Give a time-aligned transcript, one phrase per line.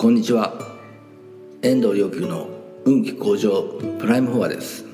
[0.00, 0.54] こんにちは。
[1.60, 2.48] 遠藤良久の
[2.86, 4.86] 運気向上プライムフォアです、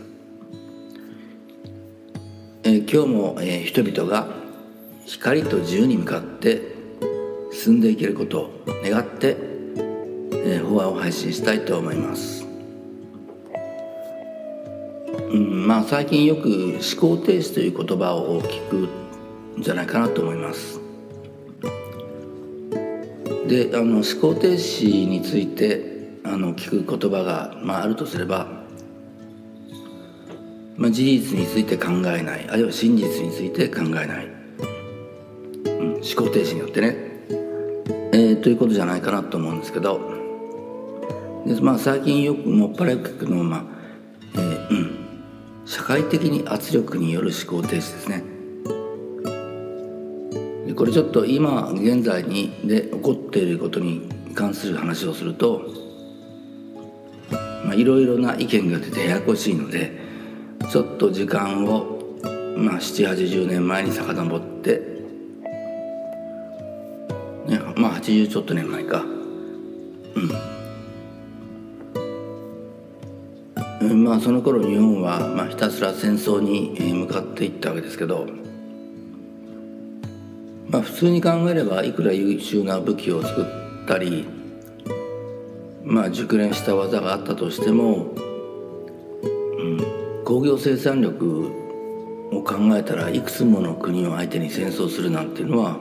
[2.64, 4.26] えー、今日も、えー、人々が
[5.04, 6.60] 光と自由に向かって
[7.52, 8.50] 進んでいけることを
[8.82, 9.36] 願って、
[10.32, 12.44] えー、フォアを配信したいと思います。
[15.30, 18.76] うんまあ最近よく思考停止という言葉を聞く
[19.56, 20.85] んじゃないかなと思います。
[23.46, 28.48] であの思考停止についてあの聞く言葉が、まあ、あるとすれば、
[30.76, 36.96] まあ、事実について考えないあるいは真実について考えない、うん、思考停止によってね、
[38.12, 40.16] えー、ということじゃないかなと思うんですけど。
[41.46, 43.64] で、まあ、最近よくもっぱらよく聞くのは、まあ
[44.34, 45.08] えーうん、
[45.64, 48.35] 社会的に圧力による思考停止ですね。
[50.76, 55.62] これちょっと今現在にで起こっていることに関する話をすると
[57.74, 59.98] いろいろな意見が出てややこしいので
[60.70, 62.02] ちょっと時間を、
[62.56, 64.82] まあ、780年前に遡って、
[67.46, 69.04] ね、まあ80ちょっと年前か。
[73.82, 74.04] うん。
[74.04, 78.26] まあその頃日本は、まあ、ひたすら戦争に向かっていったわけですけど
[80.76, 83.46] まあ、普通に考えればいくら優秀な武器を作っ
[83.86, 84.28] たり、
[85.82, 88.12] まあ、熟練した技があったとしても、
[89.22, 89.62] う
[90.20, 91.46] ん、工業生産力
[92.30, 95.78] を考えたらいくつもの国を相手に戦争するなんていうのは、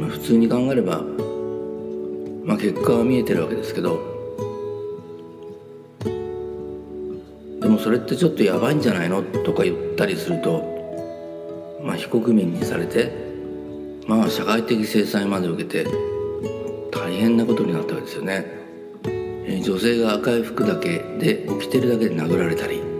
[0.00, 1.04] まあ、普通に考えれば、
[2.44, 4.00] まあ、結果は見えてるわけですけど
[7.60, 9.22] でもそれってちょっとやばいんじゃないの？
[9.22, 13.30] とか言ったりすると、まあ、非国民にされて
[14.06, 15.86] まあ社会的制裁まで受けて
[16.90, 18.46] 大変なことになったわけですよね、
[19.04, 22.92] えー、女性が赤い服だけで起きてるだけで殴られたり。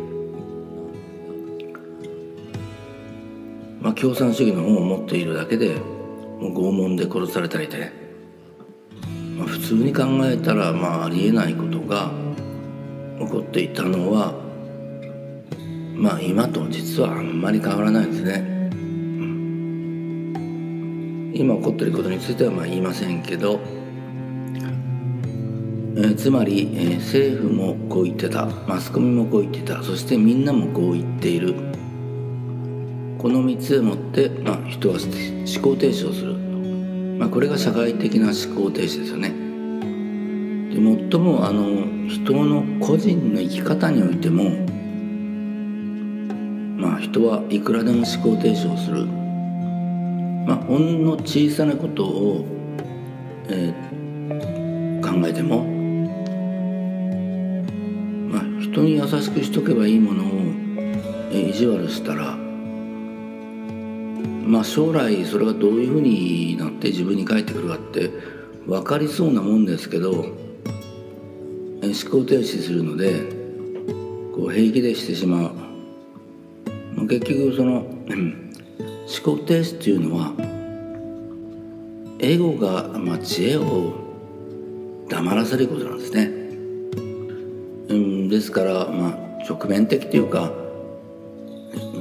[3.82, 7.92] まあ共産主義の本を持っているだけでもう拷問で殺されたりで、
[9.36, 12.12] まあ、普通に考えたらまあありえないことが
[13.18, 14.34] 起こっていたのは
[15.94, 18.51] まあ今と実はあんまり変わらないですね。
[21.34, 23.60] 今起こっていることについてはまあ言いませんけど、
[25.96, 31.54] えー、つまり、えー、政府もこう言ってたマスコミもこう言ってたそしてみんなもこう言っている。
[33.22, 35.02] この3つでもって、まあ、人は思
[35.62, 36.34] 考停止をする、
[37.18, 39.28] まあ、これが社会的な思考停止ですよね。
[40.70, 40.76] で
[41.10, 44.50] 最もあの人の個人の生き方においても
[46.76, 49.21] まあ人はいくらでも思考停止をする。
[50.46, 52.46] まあ、ほんの小さなことを、
[53.48, 55.64] えー、考えても、
[58.28, 60.26] まあ、人に優しくしとけばいいものを、
[61.30, 62.36] えー、意地悪したら、
[64.44, 68.10] まあ、将来それがどういうふうになって自分に返ってくるかって
[68.66, 70.26] 分かりそうなもんですけど、
[71.82, 73.42] えー、思考停止するので
[74.34, 75.54] こう平気でしてしまう。
[76.94, 77.86] まあ、結局その、
[79.12, 80.32] 思考停止っていうのは
[82.18, 83.92] エゴが、ま、知恵を
[85.08, 86.30] 黙らせることなんですね。
[87.88, 90.50] うん、ですから、まあ、直面的というか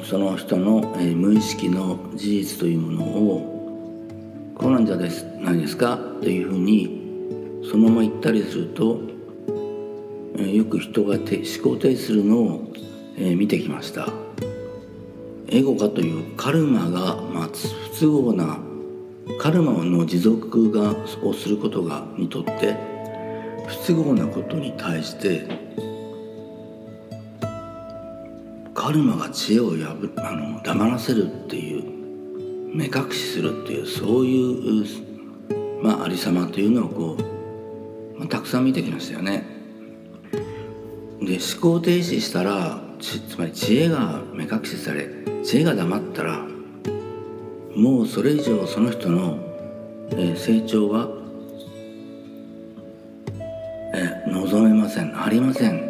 [0.03, 9.01] その人の、えー、無意識の事実というものをこうなんじゃですないですかというふうにそのまま言ったりすると、
[10.37, 11.39] えー、よく人が思考停
[11.91, 12.73] 止するのを、
[13.17, 14.30] えー、見てきました。
[15.53, 18.57] エゴかというカルマが、まあ、不都合な
[19.37, 22.77] カルマの持続がをすることがにとって
[23.67, 25.45] 不都合なことに対して
[28.73, 39.45] カルマが知恵をやぶあの黙らせるっていう目隠しするっていうそういう、まあ、ありさまというのをこう、まあ、たくさん見てきましたよね。
[41.19, 45.07] で思考停止したらつまり知恵が目隠しされ
[45.43, 46.51] 知恵が黙ったら
[47.75, 49.37] もうそれ以上その人の、
[50.11, 51.07] え成長は、
[53.93, 55.89] え望めませんありません。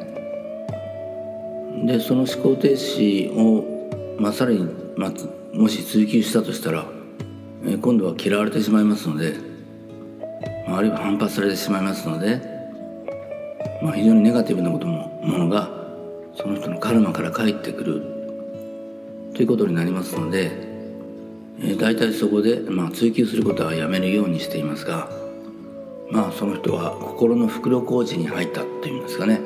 [1.87, 5.11] でその思考停止を、まあ、さらに、まあ、
[5.57, 6.85] もし追求したとしたら、
[7.65, 9.33] え今度は嫌われてしまいますので、
[10.67, 12.39] まあ、あるいは反発されてしまいますので、
[13.81, 15.80] まあ、非常にネガティブなこともものが
[16.41, 18.01] その人のカルマから帰ってくる。
[19.33, 20.51] ということになりますので、
[21.59, 25.09] えー、大体そこで、まあ、追求することはやめるようにしていますが、
[26.11, 29.39] まあその人は心の袋小路に入ったっていうんですかね。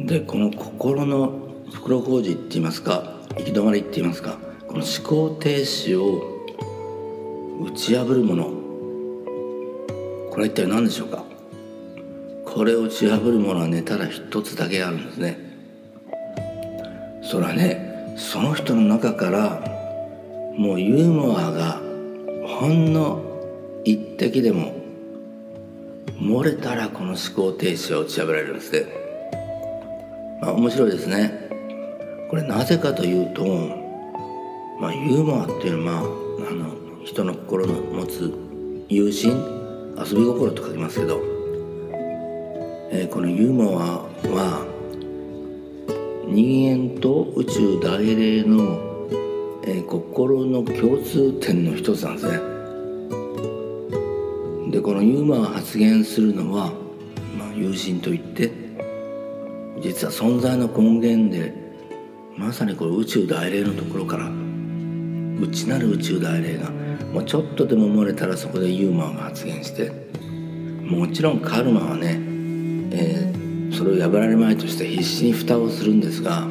[0.00, 1.32] でこの心の
[1.72, 4.38] 袋小路って言いますか行き止まりって言いますか
[4.68, 6.22] この思考停止を
[7.64, 8.44] 打ち破るもの
[10.30, 11.25] これは一体何でしょうか？
[12.56, 15.38] これを打ち破るものはねただ一つだけあるんですね。
[17.22, 19.60] それはねその人の中から
[20.56, 21.82] もうユーモアが
[22.46, 23.22] ほんの
[23.84, 24.74] 一滴でも
[26.18, 28.86] 漏れたらこの思考停止は打ち破られるんですね。
[30.40, 31.50] まあ面白いですね。
[32.30, 33.44] これなぜかというと
[34.80, 38.32] まあユーモアっていうのは、あ、あの人の心の持つ
[38.88, 39.32] 友心
[39.98, 41.35] 遊び心と書きますけど、
[42.90, 44.66] えー、このユーモアは
[46.26, 48.78] 人間と宇宙大霊の、
[49.64, 52.56] えー、心の共通点の一つなんですね。
[54.70, 56.72] でこのユーモアが発現するのは、
[57.38, 58.52] まあ、友心といって
[59.80, 61.54] 実は存在の根源で
[62.36, 64.28] まさにこれ宇宙大霊のところから
[65.40, 66.70] 内なる宇宙大霊が
[67.12, 69.90] もうちょっとでも漏れたらそこでユーモアが発現して
[70.84, 72.25] もちろんカルマはね、
[72.98, 76.48] えー、それを破られまいとして必死に蓋をするんですが、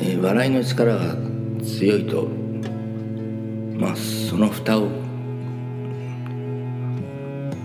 [0.00, 1.16] えー、笑いの力が
[1.64, 2.28] 強いと
[3.74, 4.88] まあその蓋を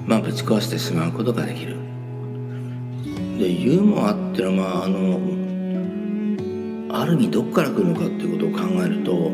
[0.05, 1.75] まあぶち壊してしまうことができる。
[3.37, 5.19] でユーモアっていうのはあの
[6.89, 9.31] ある意味どこから来るのかっていうことを考えるとこ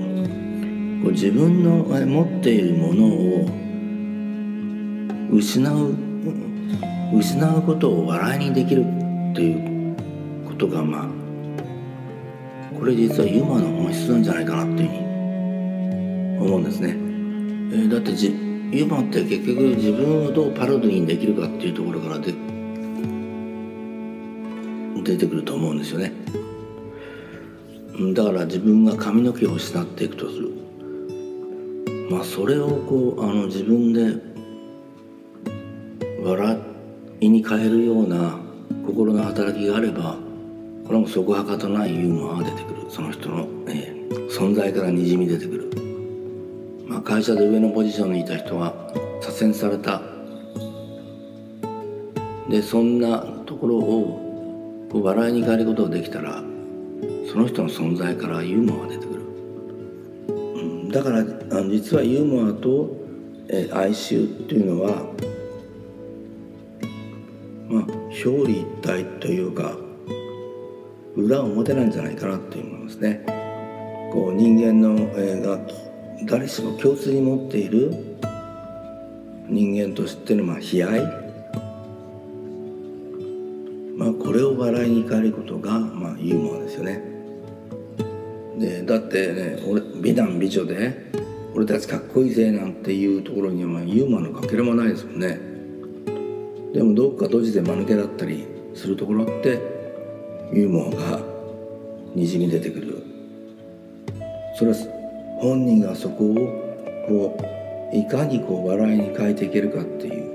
[1.10, 3.46] う自分の持っているものを
[5.32, 6.13] 失う
[7.18, 8.84] 失うことを笑いにできるっ
[9.36, 9.96] ていう
[10.46, 11.24] ことがまあ
[12.78, 16.90] これ実はユーモアの本質なんじゃないかなっていうふうに思うんですね。
[16.90, 22.34] えー、だってじユーモアって結局自分をどうパロディにできるかっていうところからで
[25.04, 26.12] 出てくると思うんですよね。
[28.14, 30.50] だから自分が髪の毛を失っていくとする
[32.10, 34.16] まあそれをこうあの自分で
[36.24, 36.73] 笑
[37.26, 38.38] いに変えるような
[38.86, 40.18] 心の働きがあれば
[40.86, 42.74] これもそこはかとないユーモアが出てくる。
[42.90, 45.72] その人の、えー、存在からにじみ出てくる、
[46.86, 48.74] まあ、会社で上のポジションにいた人は
[49.20, 50.02] 左遷された。
[52.50, 56.44] でそんなところをこう笑いに変えることができたら
[57.32, 59.22] その人の存在からユーモアが出てくる、
[60.28, 62.96] うん、だからあの実はユーモアと、
[63.48, 65.02] え哀愁っていうのは
[67.70, 69.78] まあ表裏一体というか
[71.16, 73.24] 裏表なんじゃないかなと思いますね。
[74.12, 75.60] こう人間の、えー、が
[76.26, 78.16] 誰しも共通に持っている
[79.48, 81.02] 人間としてのまあ悲哀
[83.98, 87.04] まあこれを笑いに変えることがまあユーモアですよね。
[88.58, 91.12] でだってね俺美男美女で
[91.54, 95.53] 俺たちかっこいいぜなんていうところにはまあユーモアのかけらもないですもんね
[96.74, 99.62] でもどっかドジで間抜けだったりするところって
[100.52, 101.20] ユーモアが
[102.16, 103.04] にじみ出てくる。
[104.58, 104.78] それは
[105.40, 106.36] 本人がそこを
[107.08, 107.38] こ
[107.94, 110.34] ういかにこう笑いに変えていけるかっていう。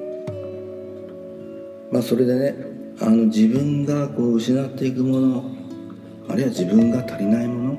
[1.90, 2.54] まあそれでね
[3.00, 5.44] あの自分がこう失っていくもの
[6.28, 7.78] あるいは自分が足りないもの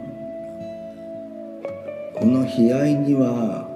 [2.15, 3.67] この悲哀には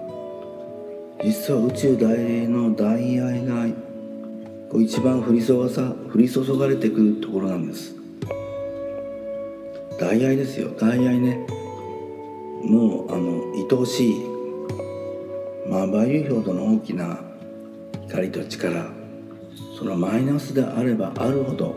[1.24, 3.68] 実は宇宙大霊の大愛が
[4.74, 7.94] こう一番降り注がさ降り注がれてくるところなんです。
[10.00, 10.72] 大愛ですよ。
[10.72, 11.46] 大愛ね。
[12.64, 14.26] もうあの愛おしい
[15.70, 17.20] まばゆいほどの大きな
[18.08, 18.90] 光と力
[19.78, 21.76] そのマイナスであればあるほど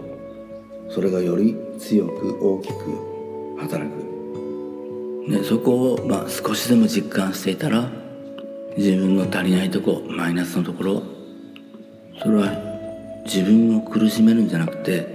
[0.88, 5.28] それがより強く大きく働く。
[5.28, 7.90] でそこをまあ少しでも実感していたら
[8.78, 11.02] 自分の足りないとこマイナスのところ
[12.22, 12.65] それは
[13.26, 15.06] 自分を苦しめるんじゃなくて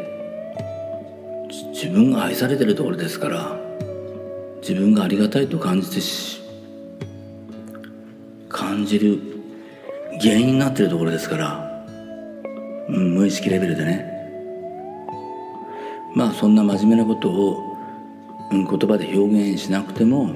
[1.74, 3.58] 自分が愛されてるところですから
[4.62, 6.42] 自分がありがたいと感じてし
[8.50, 9.20] 感じる
[10.22, 11.86] 原因になってるところですから、
[12.90, 14.12] うん、無意識レベルでね。
[16.14, 17.78] まあそんな真面目なことを
[18.52, 20.36] 言葉で表現しなくても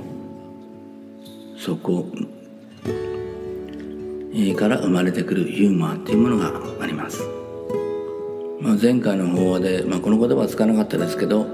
[1.58, 2.06] そこ
[4.56, 6.52] から生まれてくるユーモアっていうものが
[6.82, 7.22] あります、
[8.62, 11.46] まあ、前回の方話で、まあ、この言葉は使わなかったですけど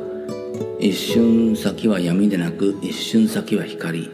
[0.80, 4.10] 一瞬先は闇でなく一瞬先は光。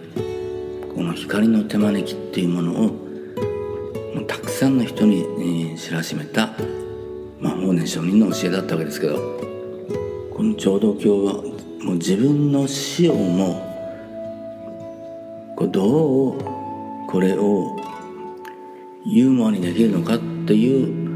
[0.97, 3.07] この光の手招きっていうものを
[4.27, 6.55] たくさんの人に、えー、知らしめた、
[7.39, 9.15] まあ、法然上人の教えだったわけですけど
[10.33, 11.33] この浄土教は
[11.83, 13.63] もう自分の死をも
[15.55, 16.37] こうどう
[17.07, 17.77] これを
[19.05, 20.17] ユーモアにできるのかっ
[20.47, 21.06] ていう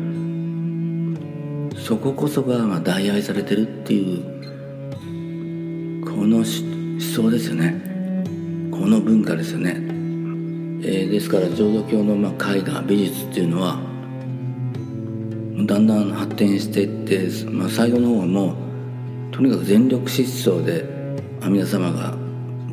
[1.91, 6.45] そここそがまあ代愛されてるっていうこの思
[7.01, 7.75] 想ですよね。
[8.71, 9.75] この文化ですよね、
[10.86, 13.77] えー、ですから浄土教のまあ絵画美術っていうのは
[15.65, 18.55] だんだん発展していって、まあ、最後の方も
[19.31, 20.86] とにかく全力疾走で
[21.41, 22.15] 阿弥陀様が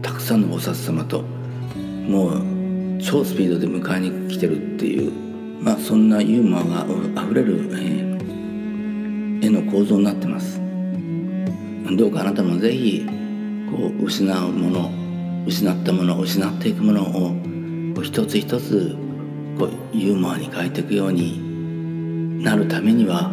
[0.00, 5.12] たくさんの菩薩様ともう超スピードで迎えに来てるっていう、
[5.60, 6.87] まあ、そんなユーモアが
[7.20, 8.08] あふれる、えー、
[9.40, 10.61] 絵の構造になってます。
[11.97, 13.07] どうかあなたもぜひ
[13.71, 14.90] こう失うもの
[15.47, 18.97] 失ったもの失っていくものを一つ一つ
[19.59, 23.30] こうユーモアに変えていくようになるためには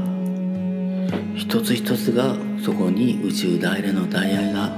[1.36, 4.72] 一つ一つがそこに宇宙大霊の大愛が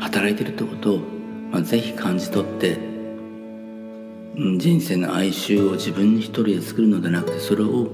[0.00, 0.98] 働いているということを、
[1.50, 2.78] まあ、ぜひ感じ取って
[4.58, 7.88] 人生の哀愁を自分一人で作るのではなくてそれを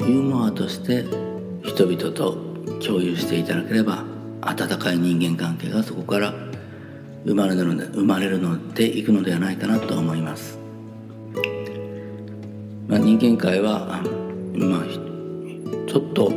[0.00, 1.25] ユーモアとして
[1.66, 2.36] 人々と
[2.84, 4.04] 共有していただければ
[4.40, 6.32] 温かい人間関係がそこから
[7.24, 10.58] 生まれるので生まれるのでいくのではないかなと思います、
[12.86, 14.00] まあ、人間界は、
[14.54, 14.84] まあ、
[15.88, 16.32] ちょっと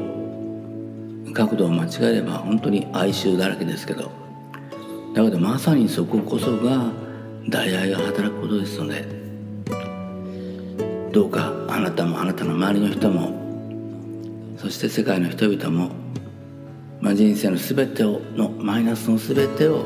[1.34, 4.12] 角度を間違えれば本当に哀愁だらけですけど
[5.14, 6.92] だけどまさにそここそが
[7.48, 9.06] 大愛が働くことですので
[11.12, 13.39] どうかあなたもあなたの周りの人も
[14.60, 15.92] そして世界の人々も、
[17.00, 19.86] まあ、人生の全てをのマイナスの全てを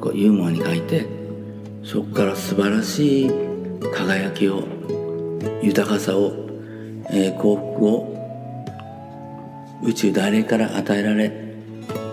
[0.00, 1.06] こうユーモアに書いて
[1.84, 3.30] そこから素晴らしい
[3.94, 4.64] 輝きを
[5.62, 6.32] 豊かさを、
[7.10, 8.14] えー、幸福を
[9.84, 11.30] 宇宙誰から与えられ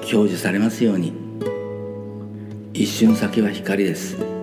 [0.03, 1.13] 享受されますように
[2.73, 4.34] 一瞬先は光です。